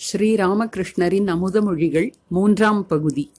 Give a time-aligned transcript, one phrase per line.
[0.00, 3.32] ஸ்ரீராமகிருஷ்ணரின் அமுதமொழிகள் மூன்றாம் பகுதி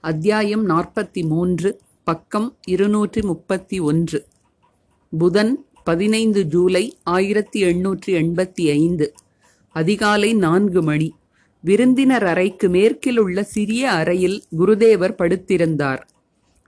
[0.00, 4.26] அத்தியாயம் நாற்பத்தி மூன்று பக்கம் இருநூற்றி முப்பத்தி ஒன்று
[5.10, 9.12] புதன் பதினைந்து ஜூலை ஆயிரத்தி எண்ணூற்றி எண்பத்தி ஐந்து
[9.68, 11.14] அதிகாலை நான்கு மணி.
[11.60, 16.00] விருந்தினர் அறைக்கு மேற்கில் உள்ள சிறிய அறையில் குருதேவர் படுத்திருந்தார்.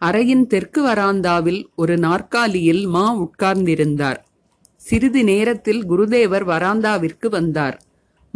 [0.00, 4.16] அறையின் தெற்கு வராந்தாவில் ஒரு நாற்காலியில் மா உட்கார்ந்திருந்தார்.
[4.76, 7.84] சிறிது நேரத்தில் குருதேவர் வராந்தாவிற்கு வந்தார்.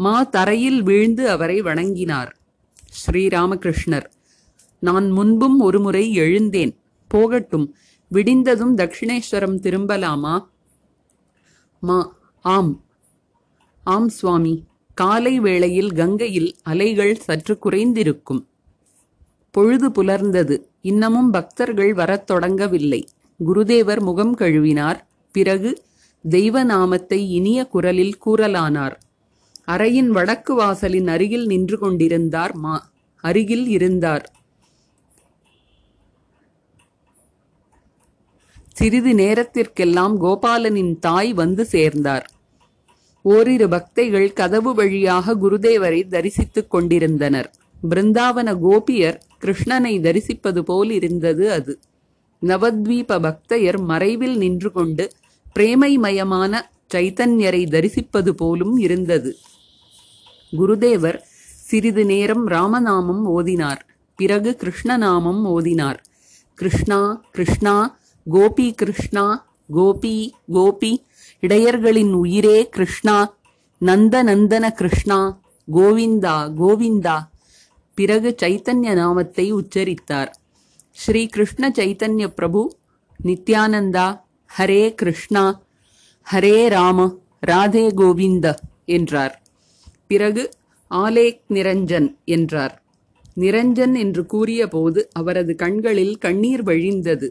[0.01, 2.37] மா தரையில் வீழ்ந்து அவரை வணங்கினார்.
[2.89, 4.05] ஸ்ரீராமகிருஷ்ணர்
[4.79, 6.77] நான் முன்பும் ஒருமுறை எழுந்தேன்.
[7.09, 7.75] போகட்டும்
[8.09, 10.49] விடிந்ததும் தட்சிணேஸ்வரம் திரும்பலாமா?
[11.81, 12.85] மா ஆம்.
[13.85, 14.65] ஆம் சுவாமி.
[14.95, 18.47] காலை வேளையில் கங்கையில் அலைகள் சற்று குறைந்திருக்கும்.
[19.51, 20.63] பொழுது புலர்ந்தது.
[20.81, 23.03] இன்னமும் பக்தர்கள் வரத் தொடங்கவில்லை.
[23.47, 25.01] குருதேவர் முகம் கழுவினார்.
[25.33, 25.83] பிறகு
[26.29, 28.97] தெய்வ நாமத்தை இனிய குரலில் கூறலானார்.
[29.69, 32.91] அறையின் வடக்கு வாசலின் அருகில் நின்று கொண்டிருந்தார் மா
[33.25, 34.25] அருகில் இருந்தார்.
[38.73, 42.27] சிறிது நேரத்திற்கெல்லாம் கோபாலனின் தாய் வந்து சேர்ந்தார்.
[43.23, 47.51] ஓரிரு பக்தைகள் கதவு வழியாக குருதேவரை தரிசித்துக் கொண்டிருந்தனர்.
[47.91, 51.79] பிருந்தாவன கோபியர் கிருஷ்ணனை தரிசிப்பது போல் இருந்தது அது.
[52.43, 55.13] நவத்வீப பக்தையர் மறைவில் நின்று கொண்டு
[55.59, 56.61] பிரேமைமயமான
[56.95, 59.37] சைத்தன்யரை தரிசிப்பது போலும் இருந்தது.
[60.53, 61.19] குருதேவர்
[61.69, 63.81] சிறிது நேரம் ராமநாமம் ஓதினார்.
[64.17, 65.97] பிறகு கிருஷ்ணநாமம் ஓதினார்.
[66.55, 67.99] கிருஷ்ணா கிருஷ்ணா
[68.31, 71.05] கோபி கிருஷ்ணா கோபி கோபி
[71.41, 73.37] இடையர்களின் உயிரே கிருஷ்ணா
[73.79, 75.41] நந்த நந்தன கிருஷ்ணா
[75.73, 77.17] கோவிந்தா கோவிந்தா.
[77.95, 80.31] பிறகு சைத்தன்ய நாமத்தை உச்சரித்தார்.
[80.91, 82.77] ஸ்ரீ கிருஷ்ண சைத்தன்ய பிரபு
[83.25, 84.21] நித்யானந்தா
[84.59, 85.63] ஹரே கிருஷ்ணா
[86.33, 89.43] ஹரே ராம ராதே கோவிந்த என்றார்.
[90.09, 90.51] பிறகு
[90.91, 92.83] ஆலேக் நிரஞ்சன் என்றார்.
[93.37, 97.31] நிரஞ்சன் என்று கூறியபோது அவரது கண்களில் கண்ணீர் வழிந்தது.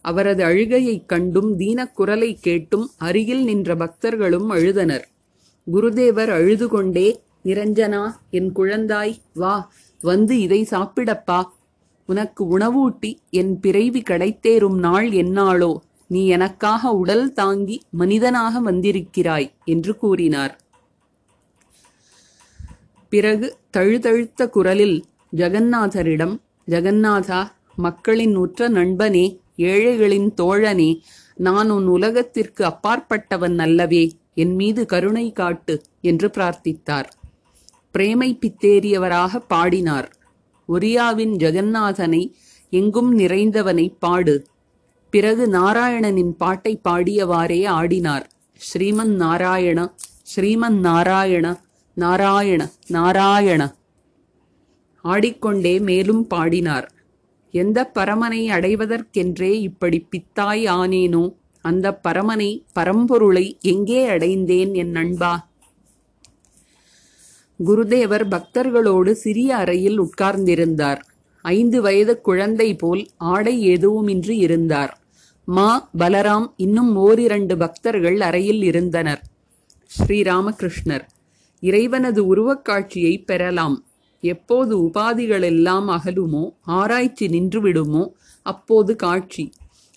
[0.00, 5.02] அவரது அழுகையைக் கண்டும் தீனக்குரலை கேட்டும் அருகில் நின்ற பக்தர்களும் அழுதனர்.
[5.72, 11.44] குருதேவர் அழுது கொண்டே நிரஞ்சனா என் குழந்தாய் வா வந்து இதை சாப்பிடப்பா.
[12.06, 20.61] உனக்கு உணவூட்டி என் பிறவி கடைத்தேறும் நாள் என்னாளோ நீ எனக்காக உடல் தாங்கி மனிதனாக வந்திருக்கிறாய் என்று கூறினார்.
[23.12, 25.04] பிறகு தழுதழுத்த குரலில்
[25.36, 26.36] ஜெகந்நாதரிடம்
[26.66, 31.00] ஜெகந்நாதா மக்களின் உற்ற நண்பனே ஏழைகளின் தோழனே
[31.34, 37.08] நான் உன் உலகத்திற்கு அப்பாற்பட்டவன் அல்லவே என் மீது கருணை காட்டு என்று பிரார்த்தித்தார்.
[37.90, 40.08] பிரேமை பித்தேறியவராக பாடினார்.
[40.68, 42.32] ஒரியாவின் ஜெகந்நாதனை
[42.70, 44.46] எங்கும் நிறைந்தவனை பாடு.
[45.10, 48.24] பிறகு நாராயணனின் பாட்டை பாடியவாறே ஆடினார்.
[48.60, 49.94] ஸ்ரீமன் நாராயண
[50.36, 51.46] ஸ்ரீமன் நாராயண
[51.94, 53.74] நாராயண நாராயண.
[55.02, 56.92] ஆடிக்கொண்டே மேலும் பாடினார்.
[57.50, 61.34] எந்த பரமனை அடைவதற்கென்றே இப்படி பித்தாய் ஆனேனோ?
[61.60, 65.48] அந்த பரமனை பரம்பொருளை எங்கே அடைந்தேன் என் நண்பா?
[67.66, 71.00] குருதேவர் பக்தர்களோடு சிறிய அறையில் உட்கார்ந்திருந்தார்.
[71.42, 75.00] ஐந்து வயது குழந்தை போல் ஆடை எதுவுமின்றி இருந்தார்.
[75.44, 79.22] மா பலராம் இன்னும் ஓரிரண்டு பக்தர்கள் அறையில் இருந்தனர்.
[79.98, 81.06] ஸ்ரீராமகிருஷ்ணர்.
[81.62, 83.76] இறைவனது உருவக்காட்சியை பெறலாம்.
[84.22, 86.44] எப்போது உபாதிகளெல்லாம் அகலுமோ
[86.78, 88.04] ஆராய்ச்சி நின்றுவிடுமோ
[88.46, 89.44] அப்போது காட்சி.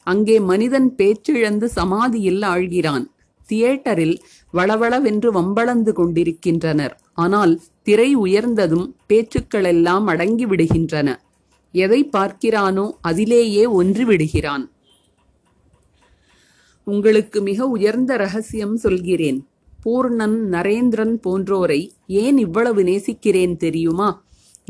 [0.07, 3.05] அங்கே மனிதன் பேச்சிழந்து சமாதியில் ஆழ்கிறான்.
[3.49, 4.15] தியேட்டரில்
[4.53, 6.93] வளவளவென்று வம்பளந்து கொண்டிருக்கின்றனர்.
[7.13, 7.53] ஆனால்
[7.83, 11.09] திரை உயர்ந்ததும் பேச்சுக்களெல்லாம் அடங்கி விடுகின்றன
[11.73, 14.65] எதை பார்க்கிறானோ அதிலேயே ஒன்று விடுகிறான்
[16.87, 19.39] உங்களுக்கு மிக உயர்ந்த ரகசியம் சொல்கிறேன்.
[19.85, 24.09] பூர்ணன் நரேந்திரன் போன்றோரை ஏன் இவ்வளவு நேசிக்கிறேன் தெரியுமா?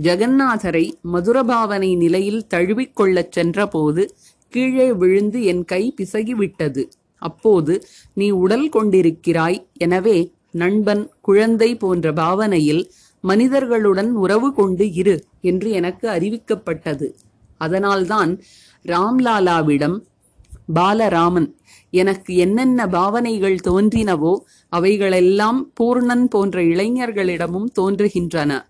[0.01, 4.03] ஜெகந்நாதரை மதுரபாவனை நிலையில் தழுவிக்கொள்ளச் சென்றபோது
[4.53, 6.83] கீழே விழுந்து என் கை பிசகிவிட்டது.
[7.21, 7.73] அப்போது
[8.13, 9.59] நீ உடல் கொண்டிருக்கிறாய்.
[9.77, 10.17] எனவே
[10.51, 12.83] நண்பன் குழந்தை போன்ற பாவனையில்
[13.23, 17.07] மனிதர்களுடன் உறவு கொண்டு இரு என்று எனக்கு அறிவிக்கப்பட்டது.
[17.57, 18.31] அதனால்தான்
[18.85, 19.97] ராம்லாலாவிடம்
[20.75, 21.47] பாலராமன்
[21.93, 24.33] எனக்கு என்னென்ன பாவனைகள் தோன்றினவோ
[24.75, 28.65] அவைகளெல்லாம் பூர்ணன் போன்ற இளைஞர்களிடமும் தோன்றுகின்றன.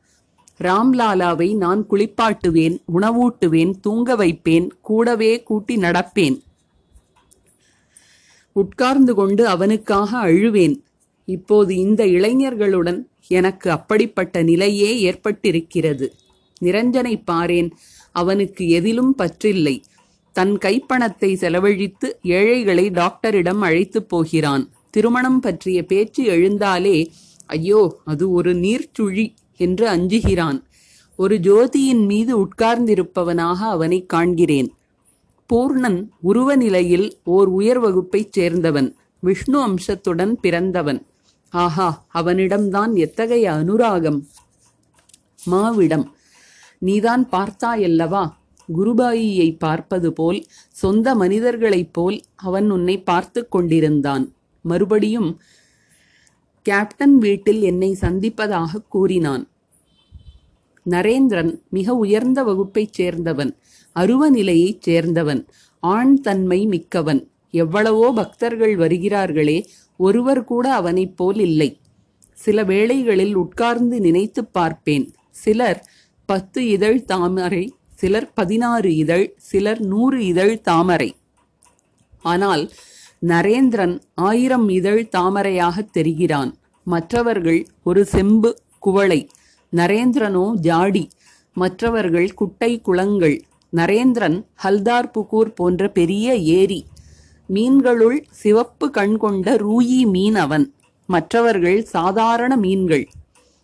[0.61, 6.41] ராம்லாலாவை நான் குளிப்பாட்டுவேன் உணவூட்டுவேன் தூங்க வைப்பேன் கூடவே கூட்டி நடப்பேன்.
[8.51, 10.77] உட்கார்ந்து கொண்டு அவனுக்காக அழுவேன்.
[11.25, 16.07] இப்போது இந்த இளைஞர்களுடன் எனக்கு அப்படிப்பட்ட நிலையே ஏற்பட்டிருக்கிறது.
[16.61, 17.71] நிரஞ்சனை பாரேன்
[18.11, 19.83] அவனுக்கு எதிலும் பற்றில்லை.
[20.33, 24.69] தன் கைப்பணத்தை செலவழித்து ஏழைகளை டாக்டரிடம் அழைத்துப் போகிறான்.
[24.95, 26.97] திருமணம் பற்றிய பேச்சு எழுந்தாலே
[27.45, 29.25] ஐயோ அது ஒரு நீர்ச்சுழி
[29.63, 30.59] என்று அஞ்சுகிறான்.
[31.19, 34.69] ஒரு ஜோதியின் மீது உட்கார்ந்திருப்பவனாக அவனை காண்கிறேன்.
[35.49, 38.89] பூர்ணன் உருவ நிலையில் ஓர் உயர் வகுப்பைச் சேர்ந்தவன்.
[39.23, 41.01] விஷ்ணு அம்சத்துடன் பிறந்தவன்.
[41.53, 44.19] ஆஹா அவனிடம்தான் எத்தகைய அனுராகம்?
[45.51, 46.05] மாவிடம்
[46.79, 48.23] நீதான் பார்த்தாயல்லவா?
[48.69, 50.39] குருபாயியை பார்ப்பது போல்
[50.73, 54.25] சொந்த மனிதர்களைப் போல் அவன் உன்னை பார்த்து கொண்டிருந்தான்.
[54.65, 55.41] மறுபடியும்
[56.61, 59.47] கேப்டன் வீட்டில் என்னை சந்திப்பதாக கூறினான்.
[60.89, 63.55] நரேந்திரன் மிக உயர்ந்த வகுப்பைச் சேர்ந்தவன்
[63.95, 65.47] அருவ நிலையைச் சேர்ந்தவன்
[65.79, 67.27] ஆண் தன்மை மிக்கவன்.
[67.51, 69.65] எவ்வளவோ பக்தர்கள் வருகிறார்களே
[69.97, 71.79] ஒருவர் கூட அவனைப் போல் இல்லை.
[72.33, 75.13] சில வேளைகளில் உட்கார்ந்து நினைத்துப் பார்ப்பேன்.
[75.31, 75.89] சிலர்
[76.25, 81.15] பத்து இதழ் தாமரை சிலர் பதினாறு இதழ் சிலர் நூறு இதழ் தாமரை.
[82.21, 82.71] ஆனால்
[83.27, 86.53] நரேந்திரன் ஆயிரம் இதழ் தாமரையாகத் தெரிகிறான்.
[86.83, 89.29] மற்றவர்கள் ஒரு செம்பு குவளை
[89.75, 91.09] நரேந்திரனோ ஜாடி.
[91.53, 93.41] மற்றவர்கள் குட்டை குளங்கள்
[93.75, 96.85] நரேந்திரன் ஹல்தார் புகூர் போன்ற பெரிய ஏரி.
[97.53, 100.73] மீன்களுள் சிவப்பு கண் கொண்ட ரூயி மீன் அவன்
[101.05, 103.07] மற்றவர்கள் சாதாரண மீன்கள்.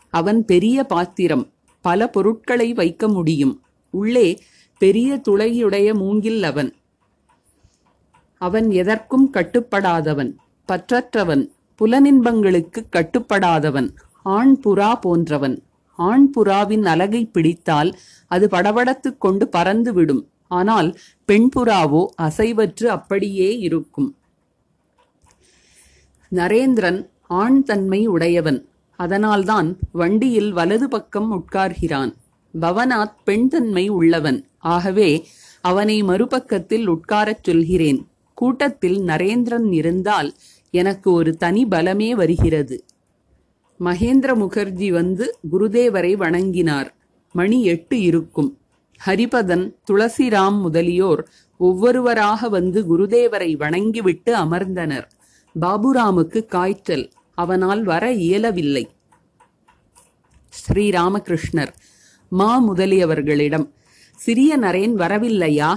[0.09, 1.49] அவன் பெரிய பாத்திரம்
[1.81, 3.61] பல பொருட்களை வைக்க முடியும்.
[3.89, 4.39] உள்ளே
[4.77, 6.73] பெரிய துளையுடைய மூங்கில் அவன்.
[8.41, 10.35] அவன் எதற்கும் கட்டுப்படாதவன்
[10.67, 11.49] பற்றற்றவன்
[11.79, 13.89] புலனின்பங்களுக்கு கட்டுப்படாதவன்
[14.23, 15.63] ஆண் புறா போன்றவன்.
[15.95, 17.97] ஆண் புறாவின் அலகை பிடித்தால்
[18.27, 24.15] அது படபடத்துக் கொண்டு பறந்து விடும் ஆனால் பெண் புறாவோ அசைவற்று அப்படியே இருக்கும்.
[26.31, 28.65] நரேந்திரன் ஆண் தன்மை உடையவன்.
[28.95, 32.13] அதனால்தான் வண்டியில் வலது பக்கம் உட்கார்கிறான்.
[32.61, 34.47] பவனாத் பெண் தன்மை உள்ளவன்.
[34.57, 35.27] ஆகவே
[35.61, 38.10] அவனை மறுபக்கத்தில் உட்காரச் சொல்கிறேன்.
[38.41, 40.29] கூட்டத்தில் நரேந்திரன் இருந்தால்
[40.73, 42.77] எனக்கு ஒரு தனி பலமே வருகிறது.
[43.79, 46.89] மகேந்திர முகர்ஜி வந்து குருதேவரை வணங்கினார்.
[47.31, 48.49] மணி எட்டு இருக்கும்.
[49.05, 51.21] ஹரிபதன் துளசிராம் முதலியோர்
[51.57, 55.07] ஒவ்வொருவராக வந்து குருதேவரை வணங்கிவிட்டு அமர்ந்தனர்.
[55.55, 57.05] பாபுராமுக்கு காய்ச்சல்.
[57.35, 58.85] அவனால் வர இயலவில்லை.
[60.53, 61.73] ஸ்ரீராமகிருஷ்ணர்
[62.29, 63.67] மா முதலியவர்களிடம்
[64.19, 65.71] சிறிய நரேன் வரவில்லையா?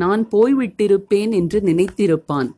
[0.00, 2.48] நான் போய்விட்டிருப்பேன் என்று நினைத்திருப்பான்.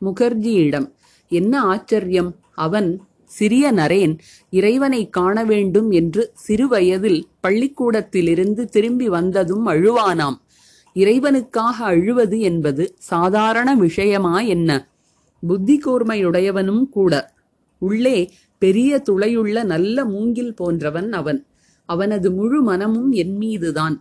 [0.00, 0.88] முகர்ஜியிடம்
[1.28, 2.30] என்ன ஆச்சரியம்?
[2.54, 2.88] அவன்
[3.24, 4.18] சிறிய நரேன்
[4.50, 10.38] இறைவனை காண வேண்டும் என்று சிறுவயதில் பள்ளிக்கூடத்திலிருந்து திரும்பி வந்ததும் அழுவானாம்.
[10.94, 14.70] இறைவனுக்காக அழுவது என்பது சாதாரண விஷயமா என்ன?
[15.46, 17.12] புத்தி கூர்மையுடையவனும் கூட.
[17.78, 18.16] உள்ளே
[18.58, 21.40] பெரிய துளையுள்ள நல்ல மூங்கில் போன்றவன் அவன்.
[21.88, 23.96] அவனது முழு மனமும் என் மீதுதான்.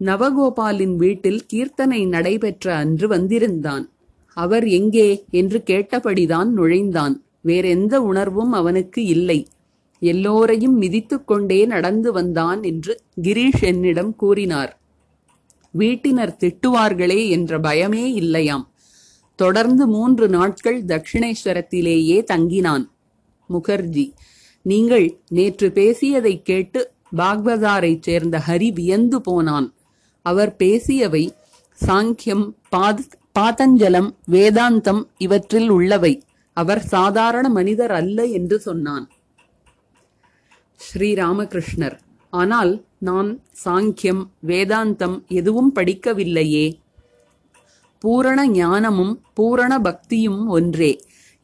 [0.00, 3.90] நவகோபாலின் வீட்டில் கீர்த்தனை நடைபெற்ற அன்று வந்திருந்தான்.
[4.34, 7.24] அவர் எங்கே என்று கேட்டபடிதான் நுழைந்தான்.
[7.40, 9.46] வேறெந்த உணர்வும் அவனுக்கு இல்லை.
[9.98, 14.80] எல்லோரையும் மிதித்து கொண்டே நடந்து வந்தான் என்று கிரீஷ் என்னிடம் கூறினார்.
[15.78, 18.70] வீட்டினர் திட்டுவார்களே என்ற பயமே இல்லையாம்.
[19.36, 22.88] தொடர்ந்து மூன்று நாட்கள் தட்சிணேஸ்வரத்திலேயே தங்கினான்.
[23.48, 24.12] முகர்ஜி
[24.62, 29.75] நீங்கள் நேற்று பேசியதைக் கேட்டு பாக்பதாரைச் சேர்ந்த ஹரி வியந்து போனான்.
[30.30, 31.24] அவர் பேசியவை
[31.78, 33.04] சாங்கியம் பாத்
[33.38, 36.12] பாதஞ்சலம் வேதாந்தம் இவற்றில் உள்ளவை.
[36.56, 39.06] அவர் சாதாரண மனிதர் அல்ல என்று சொன்னான்.
[40.80, 41.96] ஸ்ரீராமகிருஷ்ணர்
[42.32, 42.72] ஆனால்
[43.08, 43.28] நான்
[43.64, 46.66] சாங்கியம் வேதாந்தம் எதுவும் படிக்கவில்லையே.
[48.02, 50.92] பூரண ஞானமும் பூரண பக்தியும் ஒன்றே.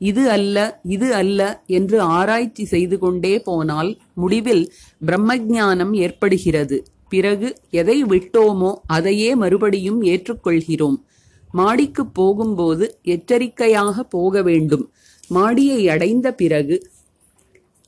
[0.01, 0.57] இது அல்ல
[0.95, 1.41] இது அல்ல
[1.79, 4.65] என்று ஆராய்ச்சி செய்து கொண்டே போனால் முடிவில்
[5.07, 6.79] பிரம்மஜானம் ஏற்படுகிறது.
[7.13, 10.99] பிறகு எதை விட்டோமோ அதையே மறுபடியும் ஏற்றுக்கொள்கிறோம்.
[11.55, 14.85] மாடிக்குப் போகும்போது எச்சரிக்கையாக போக வேண்டும்.
[15.29, 16.77] மாடியை அடைந்த பிறகு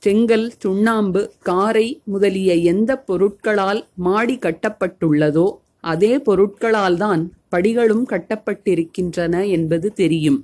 [0.03, 5.47] செங்கல் சுண்ணாம்பு காரை முதலிய எந்த பொருட்களால் மாடி கட்டப்பட்டுள்ளதோ
[5.83, 10.39] அதே பொருட்களால் தான் படிகளும் கட்டப்பட்டிருக்கின்றன என்பது தெரியும்.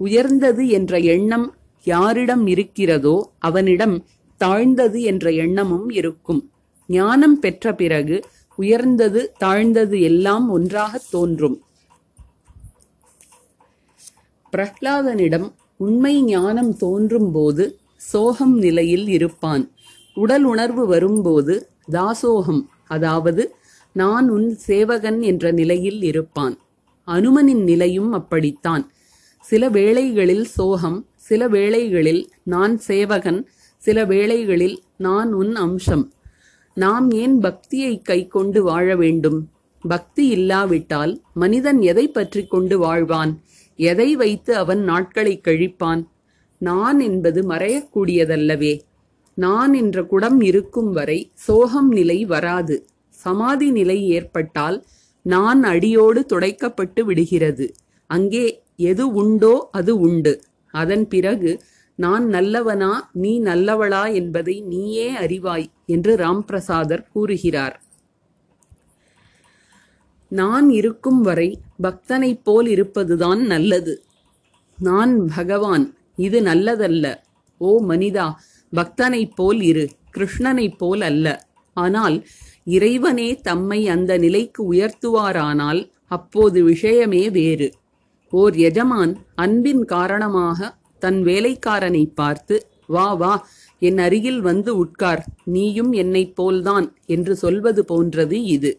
[0.00, 1.46] உயர்ந்தது என்ற எண்ணம்
[1.86, 3.96] யாரிடம் இருக்கிறதோ அவனிடம்
[4.40, 6.42] தாழ்ந்தது என்ற எண்ணமும் இருக்கும்.
[6.92, 8.16] ஞானம் பெற்ற பிறகு
[8.56, 11.62] உயர்ந்தது தாழ்ந்தது எல்லாம் ஒன்றாகத் தோன்றும்.
[14.52, 19.70] பிரஹ்லாதனிடம் உண்மை ஞானம் தோன்றும் போது சோகம் நிலையில் இருப்பான்.
[20.14, 23.54] உடல் உணர்வு வரும்போது தாசோகம் அதாவது
[23.92, 26.58] நான் உன் சேவகன் என்ற நிலையில் இருப்பான்.
[27.06, 28.92] அனுமனின் நிலையும் அப்படித்தான்.
[29.40, 36.12] சில வேளைகளில் சோகம் சில வேளைகளில் நான் சேவகன் சில வேளைகளில் நான் உன் அம்சம்.
[36.74, 39.40] நாம் ஏன் பக்தியை கைக்கொண்டு வாழ வேண்டும்?
[39.82, 43.32] பக்தி இல்லாவிட்டால் மனிதன் எதை பற்றி கொண்டு வாழ்வான்?
[43.76, 46.02] எதை வைத்து அவன் நாட்களை கழிப்பான்?
[46.58, 48.80] நான் என்பது மறையக்கூடியதல்லவே.
[49.34, 52.86] நான் என்ற குடம் இருக்கும் வரை சோகம் நிலை வராது.
[53.10, 54.84] சமாதி நிலை ஏற்பட்டால்
[55.22, 57.74] நான் அடியோடு துடைக்கப்பட்டு விடுகிறது.
[58.06, 60.42] அங்கே எது உண்டோ அது உண்டு.
[60.74, 61.62] அதன் பிறகு
[61.96, 67.82] நான் நல்லவனா நீ நல்லவளா என்பதை நீயே அறிவாய் என்று ராம்பிரசாதர் கூறுகிறார்.
[70.28, 74.04] நான் இருக்கும் வரை பக்தனைப் போல் இருப்பதுதான் நல்லது.
[74.78, 77.14] நான் பகவான் இது நல்லதல்ல.
[77.58, 78.32] ஓ மனிதா
[78.72, 81.26] பக்தனைப் போல் இரு கிருஷ்ணனைப் போல் அல்ல.
[81.76, 82.26] ஆனால்
[82.64, 87.72] இறைவனே தம்மை அந்த நிலைக்கு உயர்த்துவாரானால் அப்போது விஷயமே வேறு.
[88.30, 92.56] ஓர் எஜமான் அன்பின் காரணமாக தன் வேலைக்காரனை பார்த்து
[92.86, 93.32] வா வா
[93.82, 95.22] என் அருகில் வந்து உட்கார்.
[95.46, 98.72] நீயும் என்னைப் போல்தான் என்று சொல்வது போன்றது இது.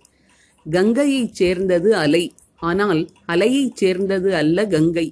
[0.66, 2.24] கங்கையைச் சேர்ந்தது அலை.
[2.62, 5.08] ஆனால் அலையைச் சேர்ந்தது அல்ல கங்கை.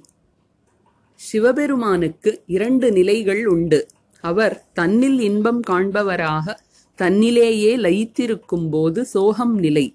[1.20, 3.80] சிவபெருமானுக்கு இரண்டு நிலைகள் உண்டு.
[4.24, 6.46] அவர் தன்னில் இன்பம் காண்பவராக
[6.98, 9.86] தன்னிலேயே லயித்திருக்கும் போது சோகம் நிலை.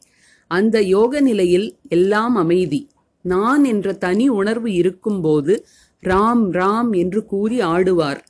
[0.52, 2.82] அந்த யோக நிலையில் எல்லாம் அமைதி.
[3.26, 5.54] நான் என்ற தனி உணர்வு இருக்கும்போது
[6.04, 8.22] ராம் ராம் என்று கூறி ஆடுவார்.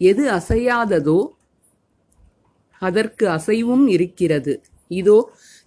[0.00, 1.18] எது அசையாததோ
[2.78, 4.54] அதற்கு அசைவும் இருக்கிறது.
[4.90, 5.18] இதோ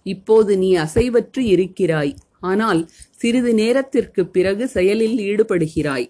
[0.02, 2.14] இப்போது நீ அசைவற்று இருக்கிறாய்.
[2.40, 6.08] ஆனால் சிறிது நேரத்திற்கு பிறகு செயலில் ஈடுபடுகிறாய்.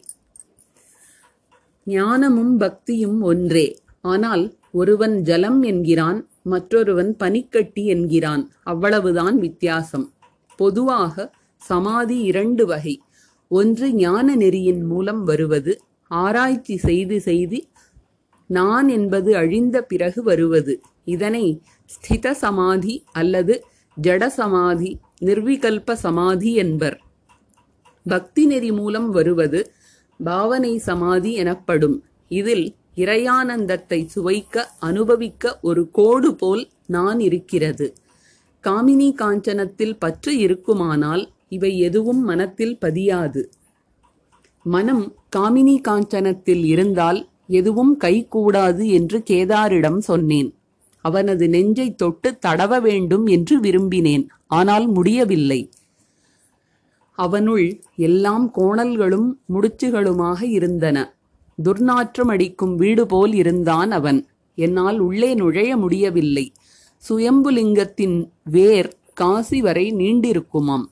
[1.86, 3.78] ஞானமும் பக்தியும் ஒன்றே.
[4.00, 8.42] ஆனால் ஒருவன் ஜலம் என்கிறான் மற்றொருவன் பனிக்கட்டி என்கிறான்.
[8.62, 10.06] அவ்வளவுதான் வித்தியாசம்.
[10.56, 12.94] பொதுவாக சமாதி இரண்டு வகை.
[13.50, 17.58] ஒன்று ஞான நெறியின் மூலம் வருவது ஆராய்ச்சி செய்து செய்து
[18.46, 20.80] நான் என்பது அழிந்த பிறகு வருவது.
[21.04, 23.64] இதனை ஸ்தித சமாதி அல்லது
[23.96, 24.90] ஜட சமாதி
[25.24, 26.98] நிர்விகல்ப சமாதி என்பர்.
[28.06, 29.60] பக்தி நெறி மூலம் வருவது
[30.20, 31.96] பாவனை சமாதி எனப்படும்.
[32.28, 37.94] இதில் இறையானந்தத்தை சுவைக்க அனுபவிக்க ஒரு கோடு போல் நான் இருக்கிறது.
[38.64, 43.42] காமினி காஞ்சனத்தில் பற்று இருக்குமானால் இவை எதுவும் மனத்தில் பதியாது.
[44.62, 45.04] மனம்
[45.36, 50.54] காமினி காஞ்சனத்தில் இருந்தால் எதுவும் கைகூடாது என்று கேதாரிடம் சொன்னேன்.
[51.04, 55.70] அவனது நெஞ்சை தொட்டு தடவ வேண்டும் என்று விரும்பினேன் ஆனால் முடியவில்லை.
[57.18, 61.16] அவனுள் எல்லாம் கோணல்களும் முடிச்சுகளுமாக இருந்தன.
[61.64, 64.20] துர்நாற்றம் அடிக்கும் வீடு போல் இருந்தான் அவன்.
[64.54, 66.52] என்னால் உள்ளே நுழைய முடியவில்லை.
[67.02, 70.86] சுயம்புலிங்கத்தின் வேர் காசி வரை நீண்டிருக்குமாம்.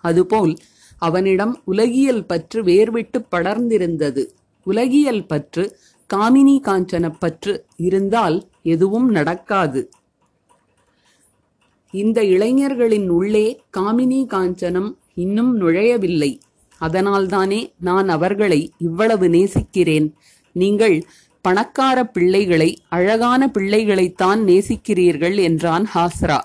[0.00, 0.56] அதுபோல்
[0.98, 4.26] அவனிடம் உலகியல் பற்று வேர்விட்டு படர்ந்திருந்தது.
[4.64, 5.78] உலகியல் பற்று
[6.14, 9.90] காமினி காஞ்சன பற்று இருந்தால் எதுவும் நடக்காது.
[11.90, 16.38] இந்த இளைஞர்களின் உள்ளே காமினி காஞ்சனம் இன்னும் நுழையவில்லை.
[16.80, 20.14] அதனால்தானே நான் அவர்களை இவ்வளவு நேசிக்கிறேன்.
[20.52, 21.06] நீங்கள்
[21.40, 26.38] பணக்கார பிள்ளைகளை அழகான பிள்ளைகளைத்தான் நேசிக்கிறீர்கள் என்றான் ஹாஸ்ரா.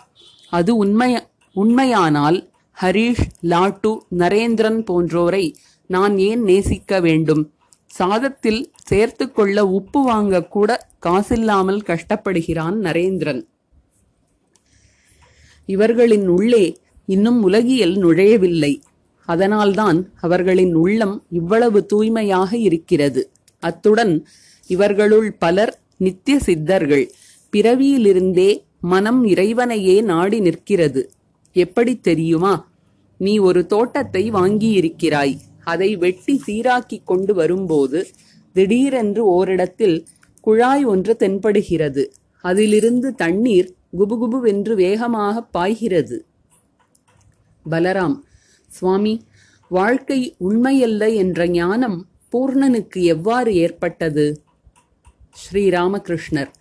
[0.50, 1.20] அது உண்மைய
[1.54, 2.52] உண்மையானால்
[2.82, 5.54] ஹரீஷ் லாட்டு நரேந்திரன் போன்றோரை
[5.88, 7.54] நான் ஏன் நேசிக்க வேண்டும்?
[8.00, 13.42] சாதத்தில் சேர்த்து கொள்ள உப்பு வாங்க கூட காசில்லாமல் கஷ்டப்படுகிறான் நரேந்திரன்.
[15.66, 18.82] இவர்களின் உள்ளே இன்னும் உலகியல் நுழையவில்லை.
[19.26, 23.32] அதனால்தான் அவர்களின் உள்ளம் இவ்வளவு தூய்மையாக இருக்கிறது.
[23.60, 24.28] அத்துடன்
[24.68, 27.12] இவர்களுள் பலர் நித்திய சித்தர்கள்
[27.54, 31.12] பிறவியிலிருந்தே மனம் இறைவனையே நாடி நிற்கிறது.
[31.54, 32.72] எப்படி தெரியுமா?
[33.18, 35.36] நீ ஒரு தோட்டத்தை வாங்கியிருக்கிறாய்.
[35.64, 38.08] அதை வெட்டி சீராக்கி கொண்டு வரும்போது
[38.54, 40.06] திடீரென்று ஓரிடத்தில்
[40.42, 42.04] குழாய் ஒன்று தென்படுகிறது.
[42.42, 46.26] அதிலிருந்து தண்ணீர் குபுகுபுவென்று வேகமாக பாய்கிறது.
[47.70, 48.18] பலராம்
[48.68, 49.26] சுவாமி
[49.68, 54.44] வாழ்க்கை உண்மையல்ல என்ற ஞானம் பூர்ணனுக்கு எவ்வாறு ஏற்பட்டது?
[55.42, 56.52] ஸ்ரீராமகிருஷ்ணர்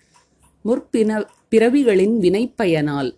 [0.65, 3.11] முற்பின பிறவிகளின் வினைப்பயனால்.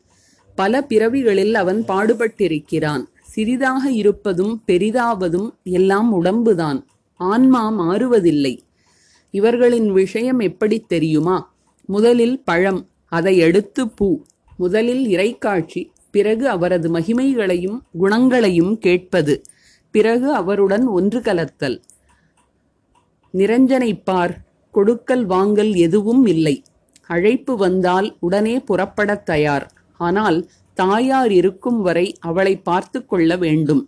[0.54, 3.04] பல பிறவிகளில் அவன் பாடுபட்டிருக்கிறான்.
[3.22, 6.84] சிறிதாக இருப்பதும் பெரிதாவதும் எல்லாம் உடம்புதான்.
[7.14, 8.60] ஆன்மா மாறுவதில்லை.
[9.30, 11.54] இவர்களின் விஷயம் எப்படி தெரியுமா?
[11.84, 14.22] முதலில் பழம் அதை அடுத்து பூ.
[14.56, 19.42] முதலில் இறைக்காட்சி பிறகு அவரது மகிமைகளையும் குணங்களையும் கேட்பது.
[19.90, 21.82] பிறகு அவருடன் ஒன்று கலத்தல்.
[23.34, 24.34] நிரஞ்சனைப்பார்
[24.70, 26.62] கொடுக்கல் வாங்கல் எதுவும் இல்லை.
[27.06, 29.72] அழைப்பு வந்தால் உடனே புறப்படத் தயார்.
[30.08, 30.38] ஆனால்
[30.76, 33.82] தாயார் இருக்கும் வரை அவளை பார்த்து கொள்ள வேண்டும்.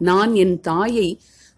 [0.00, 1.08] நான் என் தாயை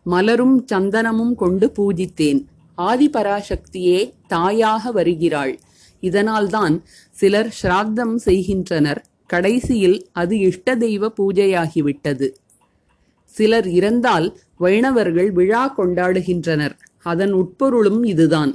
[0.06, 2.40] மலரும் சந்தனமும் கொண்டு பூஜித்தேன்.
[2.78, 5.54] ஆதிபராசக்தியே தாயாக வருகிறாள்.
[6.02, 6.74] இதனால்தான்
[7.18, 9.00] சிலர் ஸ்ராத்தம் செய்கின்றனர்.
[9.26, 12.28] கடைசியில் அது இஷ்ட தெய்வ பூஜையாகிவிட்டது.
[13.36, 14.26] சிலர் இறந்தால்
[14.62, 16.74] வைணவர்கள் விழா கொண்டாடுகின்றனர்.
[17.12, 18.52] அதன் உட்பொருளும் இதுதான்.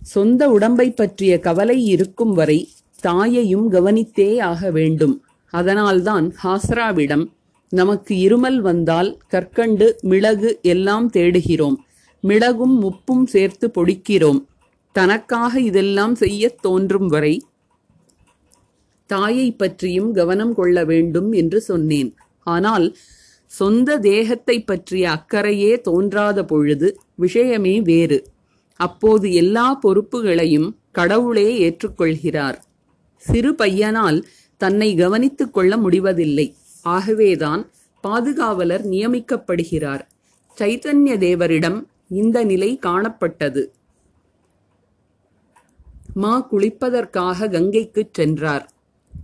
[0.00, 2.68] சொந்த உடம்பை பற்றிய கவலை இருக்கும் வரை
[3.00, 5.24] தாயையும் கவனித்தே ஆக வேண்டும்.
[5.50, 7.26] அதனால்தான் ஹாஸ்ராவிடம்
[7.68, 11.76] நமக்கு இருமல் வந்தால் கற்கண்டு மிளகு எல்லாம் தேடுகிறோம்.
[12.20, 14.44] மிளகும் உப்பும் சேர்த்து பொடிக்கிறோம்.
[14.92, 17.44] தனக்காக இதெல்லாம் செய்யத் தோன்றும் வரை
[19.06, 22.14] தாயை பற்றியும் கவனம் கொள்ள வேண்டும் என்று சொன்னேன்.
[22.38, 22.96] ஆனால்
[23.46, 28.29] சொந்த தேகத்தை பற்றிய அக்கறையே தோன்றாத பொழுது விஷயமே வேறு.
[28.80, 32.58] அப்போது எல்லா பொறுப்புகளையும் கடவுளே ஏற்றுக்கொள்கிறார்.
[33.16, 34.22] சிறு பையனால்
[34.56, 36.54] தன்னை கவனித்துக் கொள்ள முடிவதில்லை.
[36.82, 37.70] ஆகவேதான்
[38.02, 40.00] பாதுகாவலர் நியமிக்கப்படுகிறார்.
[40.58, 43.66] சைத்தன்ய தேவரிடம் இந்த நிலை காணப்பட்டது.
[46.14, 48.72] மா குளிப்பதற்காக கங்கைக்குச் சென்றார்.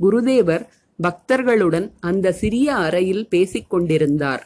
[0.01, 0.67] குருதேவர்
[1.03, 4.41] பக்தர்களுடன் அந்த சிறிய அறையில் பேசிக்கொண்டிருந்தார்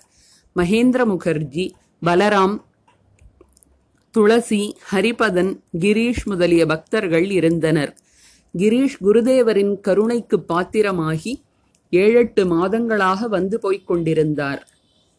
[0.56, 1.70] மகேந்திர முகர்ஜி
[2.06, 2.56] பலராம்
[4.10, 7.96] துளசி ஹரிபதன் கிரீஷ் முதலிய பக்தர்கள் இருந்தனர்.
[8.58, 11.42] கிரீஷ் குருதேவரின் கருணைக்கு பாத்திரமாகி
[11.90, 14.68] ஏழெட்டு மாதங்களாக வந்து போய்க் கொண்டிருந்தார்.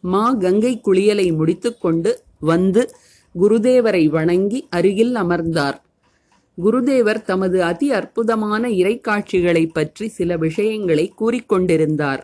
[0.00, 2.90] மா கங்கை குளியலை முடித்துக்கொண்டு வந்து
[3.40, 5.82] குருதேவரை வணங்கி அருகில் அமர்ந்தார்.
[6.64, 12.20] குருதேவர் தமது அதி அற்புதமான இறைக்காட்சிகளைப் பற்றி சில விஷயங்களை கூறிக்கொண்டிருந்தார்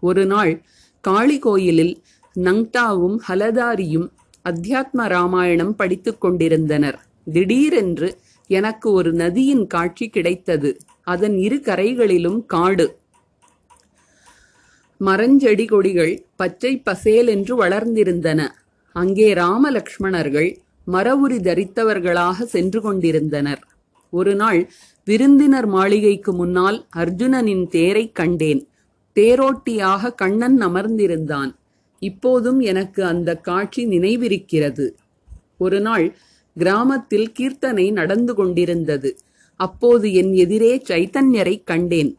[0.00, 0.62] ஒரு நாள்
[1.00, 2.02] காளி கோயிலில்
[2.34, 4.08] நங்டாவும் ஹலதாரியும்
[4.48, 6.98] அத்தியாத்ம ராமாயணம் படித்துக் கொண்டிருந்தனர்.
[7.32, 10.78] திடீரென்று எனக்கு ஒரு நதியின் காட்சி கிடைத்தது.
[11.02, 12.98] அதன் இரு கரைகளிலும் காடு.
[15.00, 18.48] மரஞ்செடி கொடிகள் பச்சை பசேல் என்று வளர்ந்திருந்தன.
[18.92, 20.56] அங்கே ராமலக்ஷ்மணர்கள்
[20.86, 23.66] மரவுரி தரித்தவர்களாக சென்று கொண்டிருந்தனர்.
[24.10, 24.70] ஒரு நாள்
[25.04, 28.68] விருந்தினர் மாளிகைக்கு முன்னால் அர்ஜுனனின் தேரைக் கண்டேன்.
[29.14, 31.54] தேரோட்டியாக கண்ணன் அமர்ந்திருந்தான்.
[32.02, 34.86] இப்போதும் எனக்கு அந்த காட்சி நினைவிருக்கிறது.
[35.58, 36.06] ஒரு நாள்
[36.56, 39.10] கிராமத்தில் கீர்த்தனை நடந்து கொண்டிருந்தது.
[39.60, 42.10] அப்போது என் எதிரே சைத்தன்யரை கண்டேன்.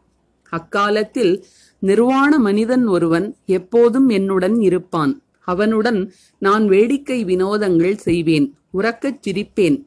[0.49, 1.33] அக்காலத்தில்
[1.79, 5.13] நிர்வாண மனிதன் ஒருவன் எப்போதும் என்னுடன் இருப்பான்.
[5.39, 9.77] அவனுடன் நான் வேடிக்கை வினோதங்கள் செய்வேன் உறக்கச் சிரிப்பேன்.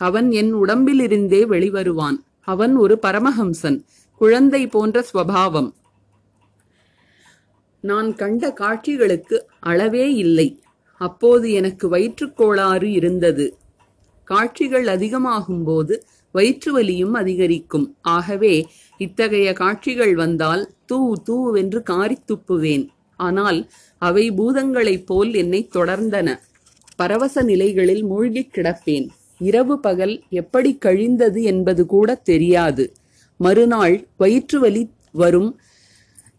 [0.00, 2.18] அவன் என் உடம்பிலிருந்தே வெளிவருவான்.
[2.44, 3.78] அவன் ஒரு பரமஹம்சன்
[4.20, 5.70] குழந்தை போன்ற ஸ்வபாவம்.
[7.86, 10.48] நான் கண்ட காட்சிகளுக்கு அளவே இல்லை.
[11.00, 13.46] அப்போது எனக்கு வயிற்றுக்கோளாறு இருந்தது.
[14.24, 15.94] காட்சிகள் அதிகமாகும்போது
[16.32, 17.96] வயிற்று வலியும் அதிகரிக்கும்.
[18.02, 18.54] ஆகவே
[18.98, 22.88] இத்தகைய காட்சிகள் வந்தால் தூ தூவென்று காரித் துப்புவேன்.
[23.16, 26.38] ஆனால் அவை பூதங்களைப் போல் என்னை தொடர்ந்தன.
[26.96, 29.08] பரவச நிலைகளில் மூழ்கிக் கிடப்பேன்.
[29.38, 32.84] இரவு பகல் எப்படி கழிந்தது என்பது கூட தெரியாது.
[33.36, 35.60] மறுநாள் வயிற்று வலி வரும்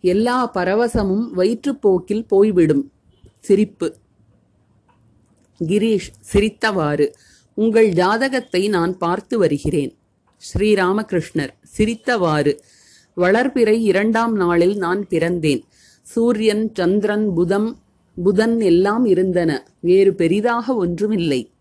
[0.02, 2.92] எல்லா பரவசமும் வயிற்றுப்போக்கில் போய்விடும்.
[3.40, 3.96] சிரிப்பு.
[5.60, 7.12] கிரீஷ் சிரித்தவாறு
[7.54, 9.98] உங்கள் ஜாதகத்தை நான் பார்த்து வருகிறேன்.
[10.42, 12.60] ஸ்ரீராமகிருஷ்ணர் சிரித்தவாறு
[13.18, 15.62] வளர்பிறை இரண்டாம் நாளில் நான் பிறந்தேன்.
[16.02, 17.80] சூரியன் சந்திரன் புதம்
[18.24, 19.68] புதன் எல்லாம் இருந்தன.
[19.80, 21.52] வேறு பெரிதாக ஒன்றுமில்லை.